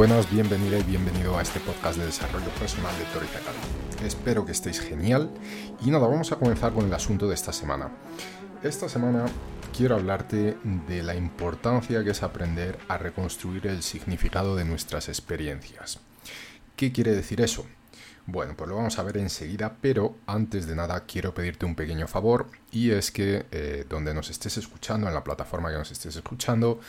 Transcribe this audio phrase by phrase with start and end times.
[0.00, 4.06] Buenas, bienvenida y bienvenido a este podcast de desarrollo personal de Toriz Academy.
[4.06, 5.30] Espero que estéis genial
[5.84, 7.90] y nada, vamos a comenzar con el asunto de esta semana.
[8.62, 9.26] Esta semana
[9.76, 10.56] quiero hablarte
[10.88, 16.00] de la importancia que es aprender a reconstruir el significado de nuestras experiencias.
[16.76, 17.66] ¿Qué quiere decir eso?
[18.24, 22.06] Bueno, pues lo vamos a ver enseguida, pero antes de nada quiero pedirte un pequeño
[22.06, 26.16] favor y es que eh, donde nos estés escuchando, en la plataforma que nos estés
[26.16, 26.80] escuchando,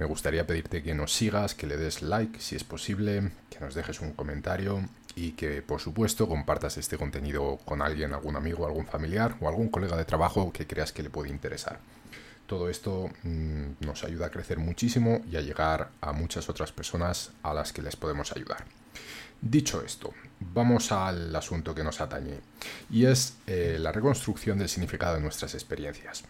[0.00, 3.74] me gustaría pedirte que nos sigas, que le des like si es posible, que nos
[3.74, 8.86] dejes un comentario y que por supuesto compartas este contenido con alguien, algún amigo, algún
[8.86, 11.80] familiar o algún colega de trabajo que creas que le puede interesar.
[12.46, 17.32] Todo esto mm, nos ayuda a crecer muchísimo y a llegar a muchas otras personas
[17.42, 18.64] a las que les podemos ayudar.
[19.42, 22.40] Dicho esto, vamos al asunto que nos atañe
[22.90, 26.24] y es eh, la reconstrucción del significado de nuestras experiencias.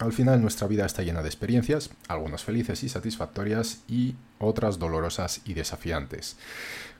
[0.00, 5.42] Al final nuestra vida está llena de experiencias, algunas felices y satisfactorias y otras dolorosas
[5.44, 6.38] y desafiantes.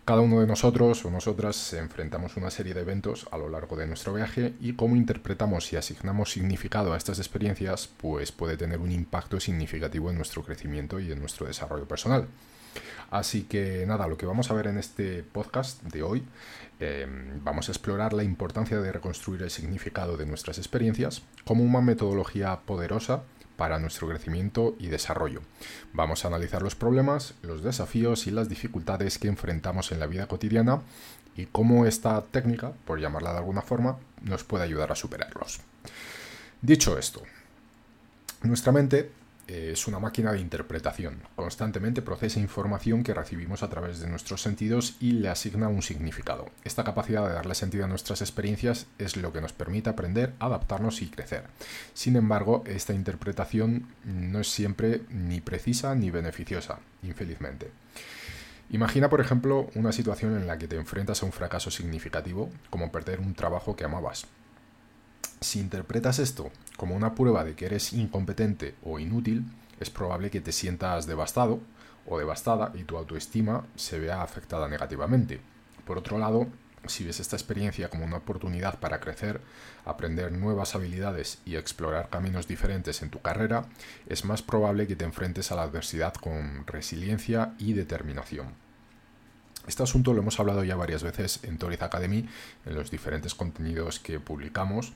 [0.05, 3.87] Cada uno de nosotros o nosotras enfrentamos una serie de eventos a lo largo de
[3.87, 8.93] nuestro viaje y cómo interpretamos y asignamos significado a estas experiencias pues puede tener un
[8.93, 12.29] impacto significativo en nuestro crecimiento y en nuestro desarrollo personal.
[13.11, 16.23] Así que nada, lo que vamos a ver en este podcast de hoy,
[16.79, 21.81] em, vamos a explorar la importancia de reconstruir el significado de nuestras experiencias como una
[21.81, 23.23] metodología poderosa
[23.57, 25.43] para nuestro crecimiento y desarrollo.
[25.93, 30.27] Vamos a analizar los problemas, los desafíos y las dificultades que enfrentamos en la vida
[30.29, 30.81] cotidiana
[31.37, 35.61] y cómo esta técnica, por llamarla de alguna forma, nos puede ayudar a superarlos.
[36.63, 37.23] Dicho esto,
[38.43, 39.11] nuestra mente
[39.51, 41.23] es una máquina de interpretación.
[41.37, 46.49] Constantemente procesa información que recibimos a través de nuestros sentidos y le asigna un significado.
[46.65, 51.03] Esta capacidad de darle sentido a nuestras experiencias es lo que nos permite aprender, adaptarnos
[51.03, 51.45] y crecer.
[51.95, 57.71] Sin embargo, esta interpretación no es siempre ni precisa ni beneficiosa, infelizmente.
[58.71, 62.93] Imagina, por ejemplo, una situación en la que te enfrentas a un fracaso significativo, como
[62.93, 64.27] perder un trabajo que amabas.
[65.41, 69.45] Si interpretas esto como una prueba de que eres incompetente o inútil,
[69.81, 71.61] es probable que te sientas devastado
[72.07, 75.41] o devastada y tu autoestima se vea afectada negativamente.
[75.87, 76.47] Por otro lado,
[76.87, 79.41] si ves esta experiencia como una oportunidad para crecer,
[79.87, 83.65] aprender nuevas habilidades y explorar caminos diferentes en tu carrera,
[84.07, 88.70] es más probable que te enfrentes a la adversidad con resiliencia y determinación.
[89.71, 92.29] Este asunto lo hemos hablado ya varias veces en Toriz Academy,
[92.67, 94.93] en los diferentes contenidos que publicamos,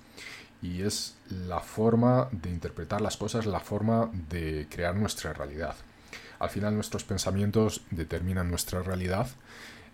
[0.62, 5.76] y es la forma de interpretar las cosas, la forma de crear nuestra realidad.
[6.40, 9.28] Al final nuestros pensamientos determinan nuestra realidad.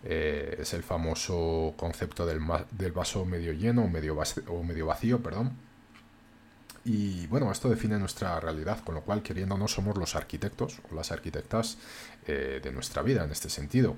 [0.02, 4.16] Eh, es el famoso concepto del, vaso medio lleno o medio,
[4.48, 5.52] o medio vacío, perdón.
[6.86, 10.94] Y bueno, esto define nuestra realidad, con lo cual, queriendo no somos los arquitectos o
[10.94, 11.76] las arquitectas
[12.26, 13.94] eh, de nuestra vida en este sentido.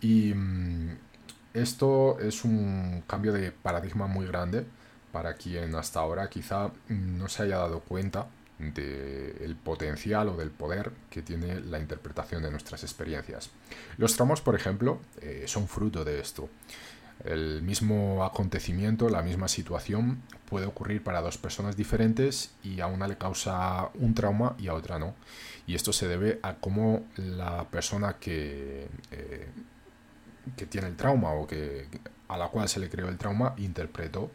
[0.00, 0.96] Y mm,
[1.54, 4.66] esto es un cambio de paradigma muy grande
[5.12, 8.26] para quien hasta ahora quizá no se haya dado cuenta
[8.58, 13.50] del potencial o del poder que tiene la interpretación de nuestras experiencias.
[13.96, 16.48] Los tramos, por ejemplo, eh, son fruto de esto.
[17.24, 23.06] El mismo acontecimiento, la misma situación puede ocurrir para dos personas diferentes y a una
[23.06, 25.14] le causa un trauma y a otra no.
[25.66, 29.48] Y esto se debe a cómo la persona que eh,
[30.56, 31.86] que tiene el trauma o que
[32.28, 34.30] a la cual se le creó el trauma interpretó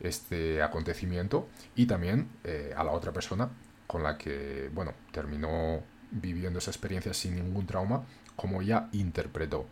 [0.00, 3.48] este acontecimiento y también eh, a la otra persona
[3.86, 8.04] con la que bueno terminó viviendo esa experiencia sin ningún trauma
[8.36, 9.66] como ya interpretó.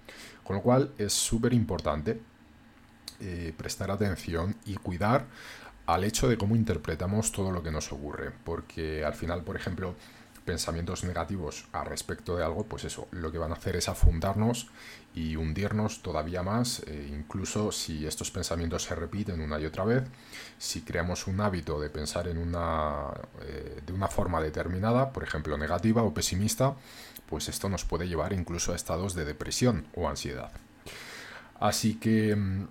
[0.45, 2.21] Con lo cual es súper importante
[3.21, 5.27] eh, prestar atención y cuidar
[5.87, 9.95] al hecho de cómo interpretamos todo lo que nos ocurre porque al final por ejemplo
[10.50, 14.67] pensamientos negativos al respecto de algo, pues eso, lo que van a hacer es afundarnos
[15.14, 20.02] y hundirnos todavía más, eh, incluso si estos pensamientos se repiten una y otra vez,
[20.58, 23.12] si creamos un hábito de pensar en una,
[23.43, 26.75] eh, de una forma determinada, por ejemplo negativa o pesimista,
[27.29, 30.50] pues esto nos puede llevar incluso a estados de depresión o ansiedad.
[31.61, 32.67] Así que, mm,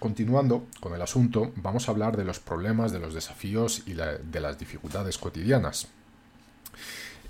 [0.00, 4.40] continuando con el asunto, vamos a hablar de los problemas, de los desafíos y de
[4.40, 5.86] las dificultades cotidianas.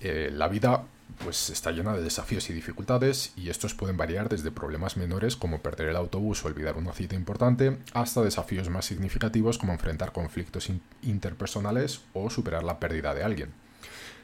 [0.00, 0.84] Eh, la vida
[1.22, 5.60] pues está llena de desafíos y dificultades y estos pueden variar desde problemas menores como
[5.60, 10.70] perder el autobús o olvidar una cita importante hasta desafíos más significativos como enfrentar conflictos
[11.02, 13.52] interpersonales o superar la pérdida de alguien.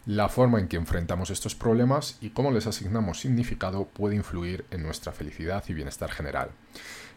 [0.06, 4.84] La forma en que enfrentamos estos problemas y cómo les asignamos significado puede influir en
[4.84, 6.50] nuestra felicidad y bienestar general.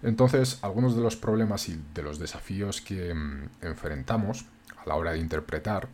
[0.01, 4.45] Entonces, algunos de los problemas y de los desafíos que mm, enfrentamos
[4.83, 5.87] a la hora de interpretar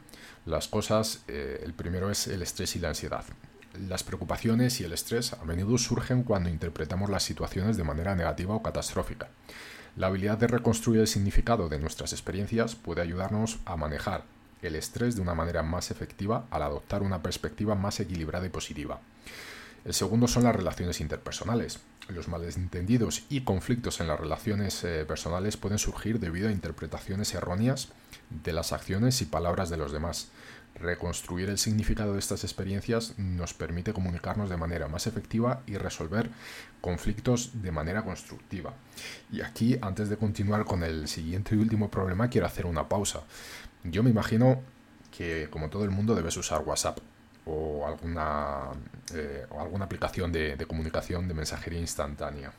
[0.46, 3.26] las cosas, eh, el primero es el estrés y la ansiedad.
[3.88, 8.54] Las preocupaciones y el estrés a menudo surgen cuando interpretamos las situaciones de manera negativa
[8.54, 9.30] o catastrófica.
[9.98, 14.24] La habilidad de reconstruir el significado de nuestras experiencias puede ayudarnos a manejar
[14.62, 19.00] el estrés de una manera más efectiva al adoptar una perspectiva más equilibrada y positiva.
[19.86, 21.80] El segundo son las relaciones interpersonales.
[22.10, 27.90] Los malentendidos y conflictos en las relaciones eh, personales pueden surgir debido a interpretaciones erróneas
[28.32, 30.30] de las acciones y palabras de los demás.
[30.74, 36.32] Reconstruir el significado de estas experiencias nos permite comunicarnos de manera más efectiva y resolver
[36.82, 38.74] conflictos de manera constructiva.
[39.32, 43.22] Y aquí, antes de continuar con el siguiente y último problema, quiero hacer una pausa.
[43.84, 44.64] Yo me imagino
[45.16, 46.98] que, como todo el mundo, debes usar WhatsApp
[47.46, 48.72] o alguna,
[49.14, 52.52] eh, o alguna aplicación de, comunicación de mensajería instantánea.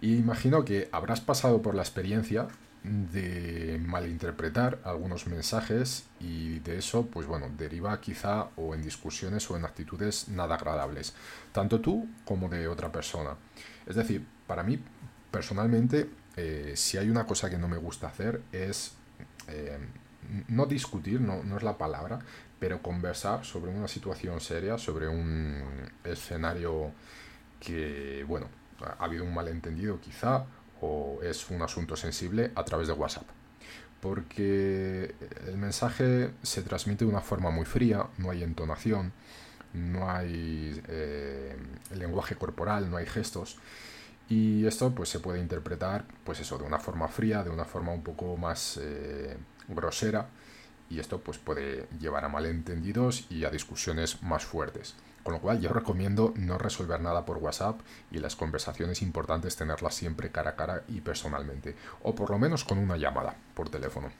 [0.00, 2.48] Y imagino que habrás pasado por la experiencia
[2.82, 9.56] de malinterpretar algunos mensajes y de eso, pues bueno, deriva quizá o en discusiones o
[9.56, 11.14] en actitudes nada agradables,
[11.52, 13.36] tanto tú como de otra persona.
[13.86, 14.82] Es decir, para mí,
[15.30, 18.94] personalmente, eh, si hay una cosa que no me gusta hacer es
[19.48, 19.78] eh,
[20.48, 22.20] no discutir, no, no, es la palabra,
[22.62, 25.64] pero conversar sobre una situación seria, sobre un
[26.04, 26.92] escenario
[27.58, 28.46] que, bueno,
[29.00, 30.44] ha habido un malentendido quizá,
[30.80, 33.26] o es un asunto sensible a través de WhatsApp.
[34.00, 35.12] Porque
[35.48, 39.12] el mensaje se transmite de una forma muy fría, no hay entonación,
[39.74, 41.56] no hay eh,
[41.96, 43.58] lenguaje corporal, no hay gestos.
[44.28, 47.90] Y esto pues se puede interpretar pues eso, de una forma fría, de una forma
[47.90, 49.36] un poco más eh,
[49.66, 50.28] grosera
[50.92, 54.94] y esto pues puede llevar a malentendidos y a discusiones más fuertes.
[55.22, 57.80] Con lo cual yo recomiendo no resolver nada por WhatsApp
[58.10, 62.64] y las conversaciones importantes tenerlas siempre cara a cara y personalmente, o por lo menos
[62.64, 64.10] con una llamada por teléfono.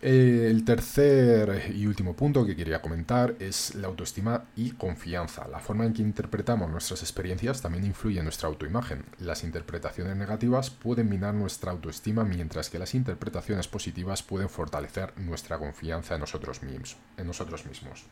[0.00, 5.48] Eh, el tercer y último punto que quería comentar es la autoestima y confianza.
[5.48, 9.04] La forma en que interpretamos nuestras experiencias también influye en nuestra autoimagen.
[9.18, 15.58] Las interpretaciones negativas pueden minar nuestra autoestima mientras que las interpretaciones positivas pueden fortalecer nuestra
[15.58, 18.06] confianza en nosotros mismos.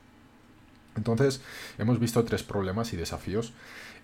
[0.97, 1.41] Entonces,
[1.79, 3.53] hemos visto tres problemas y desafíos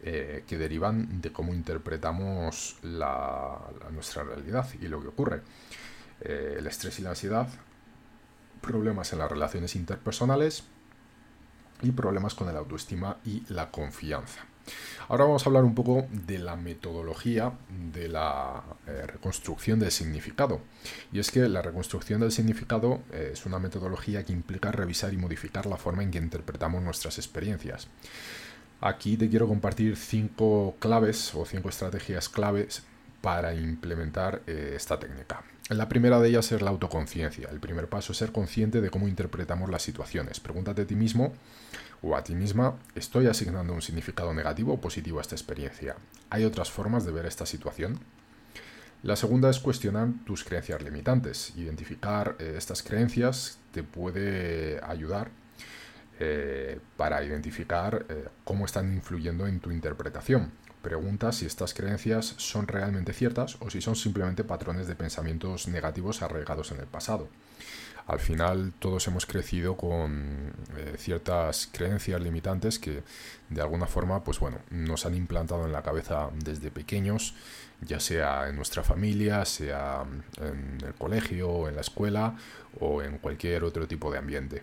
[0.05, 5.41] eh, que derivan de cómo interpretamos nuestra realidad y lo que ocurre.
[6.21, 7.49] Eh, el estrés y la ansiedad,
[8.63, 10.65] problemas en las relaciones interpersonales
[11.83, 14.47] y problemas con el autoestima y la confianza.
[15.09, 17.53] Ahora vamos a hablar un poco de la metodología
[17.93, 20.61] de la eh, reconstrucción del significado.
[21.13, 25.17] Y es que la reconstrucción del significado eh, es una metodología que implica revisar y
[25.17, 27.89] modificar la forma en que interpretamos nuestras experiencias.
[28.81, 32.83] Aquí te quiero compartir cinco claves o cinco estrategias claves
[33.21, 35.43] para implementar eh, esta técnica.
[35.73, 37.49] La primera de ellas es la autoconciencia.
[37.51, 40.39] El primer paso es ser consciente de cómo interpretamos las situaciones.
[40.39, 41.33] Pregúntate a ti mismo
[42.03, 45.97] o a ti misma, ¿estoy asignando un significado negativo o positivo a esta experiencia?
[46.29, 48.01] ¿Hay otras formas de ver esta situación?
[49.03, 51.55] La segunda es cuestionar tus creencias limitantes.
[51.57, 55.31] Identificar eh, estas creencias te puede ayudar
[56.21, 58.05] eh, para identificar
[58.45, 60.53] cómo están influyendo en tu interpretación.
[60.83, 66.23] Pregunta si estas creencias son realmente ciertas o si son simplemente patrones de pensamientos negativos
[66.23, 67.29] arraigados en el pasado.
[68.09, 73.05] Al final todos hemos crecido con eh, ciertas creencias limitantes que
[73.49, 77.35] de alguna forma pues bueno, nos han implantado en la cabeza desde pequeños,
[77.81, 80.05] ya sea en nuestra familia, sea
[80.41, 82.37] en el colegio, en la escuela
[82.81, 84.63] o en cualquier otro tipo de ambiente.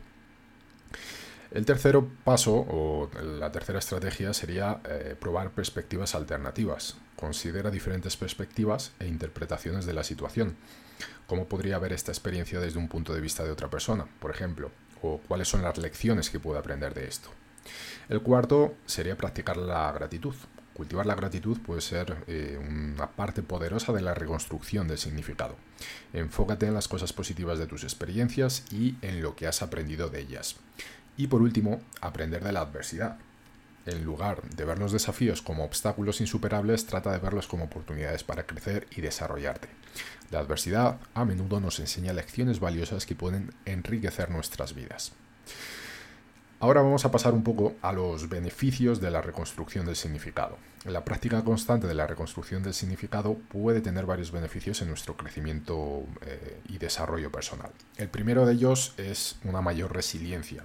[1.51, 6.98] El tercer paso o la tercera estrategia sería eh, probar perspectivas alternativas.
[7.15, 10.56] considera diferentes perspectivas e interpretaciones de la situación.
[11.27, 14.72] ¿Cómo podría ver esta experiencia desde un punto de vista de otra persona, por ejemplo?
[15.01, 17.29] ¿O cuáles son las lecciones que puede aprender de esto?
[18.08, 20.34] El cuarto sería practicar la gratitud.
[20.74, 25.58] Cultivar la gratitud puede ser eh, una parte poderosa de la reconstrucción del significado.
[26.13, 30.22] Enfócate en las cosas positivas de tus experiencias y en lo que has aprendido de
[30.22, 30.56] ellas.
[31.19, 33.17] Y por último, aprender de la adversidad.
[33.85, 38.45] En lugar de ver los desafíos como obstáculos insuperables, trata de verlos como oportunidades para
[38.45, 39.67] crecer y desarrollarte.
[40.31, 45.11] La adversidad a menudo nos enseña lecciones valiosas que pueden enriquecer nuestras vidas.
[46.61, 50.57] Ahora vamos a pasar un poco a los beneficios de la reconstrucción del significado.
[50.85, 56.05] La práctica constante de la reconstrucción del significado puede tener varios beneficios en nuestro crecimiento
[56.21, 57.71] eh, y desarrollo personal.
[57.97, 60.63] El primero de ellos es una mayor resiliencia.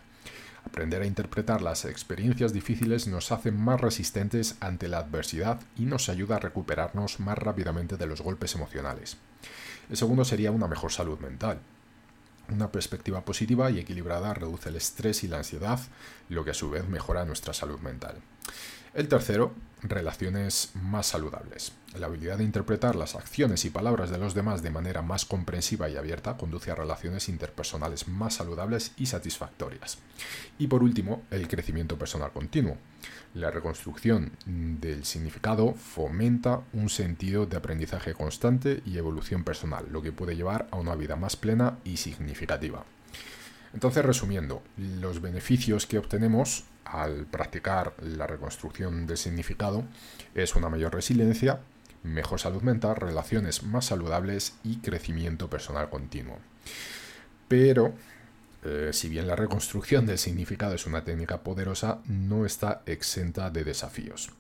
[0.67, 6.09] Aprender a interpretar las experiencias difíciles nos hace más resistentes ante la adversidad y nos
[6.09, 9.19] ayuda a recuperarnos más rápidamente de los golpes emocionales.
[9.91, 11.61] El segundo sería una mejor salud mental.
[12.49, 15.81] Una perspectiva positiva y equilibrada reduce el estrés y la ansiedad,
[16.29, 18.17] lo que a su vez mejora nuestra salud mental.
[18.95, 21.73] El tercero, relaciones más saludables.
[21.99, 25.89] La habilidad de interpretar las acciones y palabras de los demás de manera más comprensiva
[25.89, 29.99] y abierta conduce a relaciones interpersonales más saludables y satisfactorias.
[30.59, 32.79] Y por último, el crecimiento personal continuo.
[33.35, 40.13] La reconstrucción del significado fomenta un sentido de aprendizaje constante y evolución personal, lo que
[40.13, 42.85] puede llevar a una vida más plena y significativa.
[43.73, 49.85] Entonces, resumiendo, los beneficios que obtenemos al practicar la reconstrucción del significado
[50.35, 51.61] es una mayor resiliencia,
[52.03, 56.39] mejor salud mental, relaciones más saludables y crecimiento personal continuo.
[57.49, 57.95] Pero
[58.65, 63.65] eh, si bien la reconstrucción del significado es una técnica poderosa, no está exenta de
[63.65, 64.31] desafíos.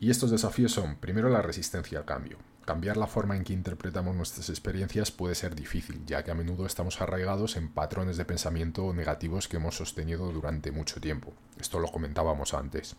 [0.00, 2.38] Y estos desafíos son, primero, la resistencia al cambio.
[2.64, 6.64] Cambiar la forma en que interpretamos nuestras experiencias puede ser difícil, ya que a menudo
[6.64, 11.34] estamos arraigados en patrones de pensamiento negativos que hemos sostenido durante mucho tiempo.
[11.58, 12.96] Esto lo comentábamos antes.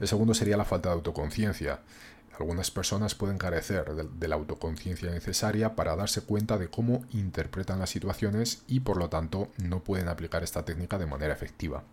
[0.00, 1.80] El segundo sería la falta de autoconciencia.
[2.38, 7.90] Algunas personas pueden carecer de, la autoconciencia necesaria para darse cuenta de cómo interpretan las
[7.90, 11.84] situaciones y por lo tanto no pueden aplicar esta técnica de manera efectiva.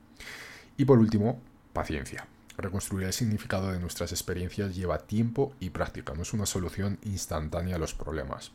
[0.76, 1.42] Y por último,
[1.72, 2.28] paciencia.
[2.58, 7.76] Reconstruir el significado de nuestras experiencias lleva tiempo y práctica, no es una solución instantánea
[7.76, 8.52] a los problemas.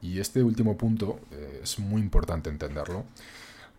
[0.00, 3.04] Y este último punto eh, es muy importante entenderlo.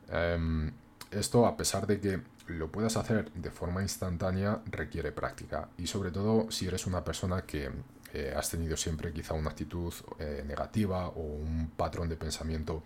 [0.10, 0.72] Em,
[1.12, 6.12] esto, a pesar de que lo puedas hacer de forma instantánea requiere práctica y sobre
[6.12, 7.70] todo si eres una persona que
[8.14, 12.84] eh, has tenido siempre quizá una actitud eh, negativa o un patrón de pensamiento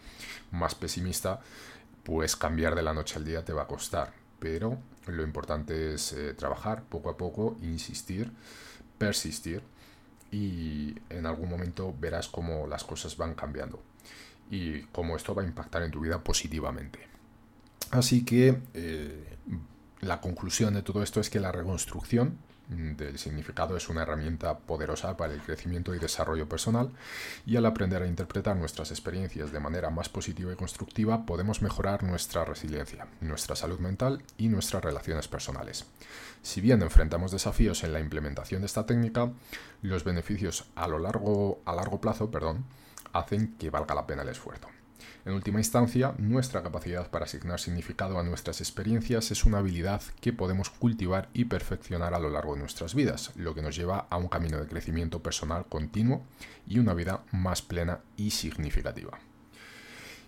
[0.52, 1.40] más pesimista,
[2.04, 4.14] pues cambiar de la noche al día te va a costar.
[4.40, 4.78] Pero
[5.08, 8.32] lo importante es eh, trabajar poco a poco, insistir,
[8.98, 9.62] persistir
[10.32, 13.82] y en algún momento verás cómo las cosas van cambiando
[14.52, 17.00] y cómo esto va a impactar en tu vida positivamente.
[17.92, 18.60] Así que
[20.02, 22.38] la conclusión de todo esto es que la reconstrucción
[22.68, 26.92] del significado es una herramienta poderosa para el crecimiento y desarrollo personal
[27.46, 32.04] y al aprender a interpretar nuestras experiencias de manera más positiva y constructiva podemos mejorar
[32.04, 35.86] nuestra resiliencia, nuestra salud mental y nuestras relaciones personales.
[36.42, 39.32] Si bien enfrentamos desafíos en la implementación de esta técnica,
[39.82, 42.66] los beneficios a, lo largo, a largo plazo perdón,
[43.14, 44.68] hacen que valga la pena el esfuerzo.
[45.26, 50.34] En última instancia, nuestra capacidad para asignar significado a nuestras experiencias es una habilidad que
[50.34, 54.18] podemos cultivar y perfeccionar a lo largo de nuestras vidas, lo que nos lleva a
[54.18, 56.24] un camino de crecimiento personal continuo
[56.66, 59.20] y una vida más plena y significativa.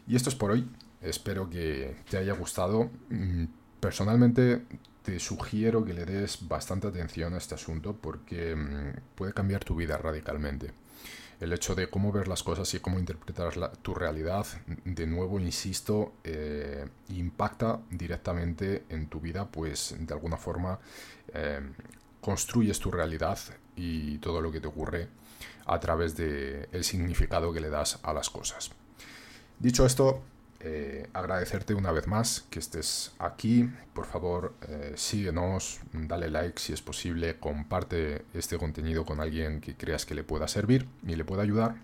[0.07, 0.67] Y esto es por hoy.
[1.01, 2.89] Espero que te haya gustado.
[3.09, 3.45] Mm,
[3.79, 4.63] personalmente
[5.03, 9.75] te sugiero que le des bastante atención a este asunto porque mm, puede cambiar tu
[9.75, 10.73] vida radicalmente
[11.39, 14.45] el hecho de cómo ver las cosas y cómo interpretar tu realidad,
[14.83, 20.79] de nuevo, insisto, eh, impacta directamente en tu vida, pues de alguna forma
[21.33, 21.61] eh,
[22.19, 23.39] construyes tu realidad
[23.75, 25.07] y todo lo que te ocurre
[25.65, 28.71] a través del el significado que le das a las cosas.
[29.59, 30.21] Dicho esto,
[30.61, 33.69] eh, agradecerte una vez más que estés aquí.
[33.93, 39.75] Por favor, eh, síguenos, dale like si es posible, comparte este contenido con alguien que
[39.75, 41.75] creas que le pueda servir y le pueda ayudar.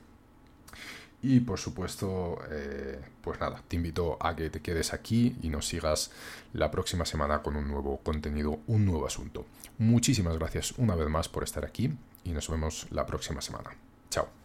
[1.22, 5.68] Y por supuesto, eh, pues nada, te invito a que te quedes aquí y nos
[5.68, 6.12] sigas
[6.54, 9.46] la próxima semana con un nuevo contenido, un nuevo asunto.
[9.78, 11.92] Muchísimas gracias una vez más por estar aquí
[12.24, 13.72] y nos vemos la próxima semana.
[14.10, 14.45] Chao.